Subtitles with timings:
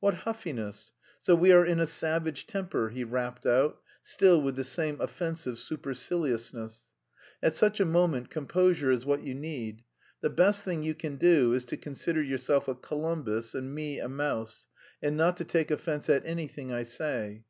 [0.00, 0.92] "What huffiness!
[1.20, 5.58] So we are in a savage temper?" he rapped out, still with the same offensive
[5.58, 6.88] superciliousness.
[7.42, 9.84] "At such a moment composure is what you need.
[10.22, 14.08] The best thing you can do is to consider yourself a Columbus and me a
[14.08, 14.68] mouse,
[15.02, 17.42] and not to take offence at anything I say.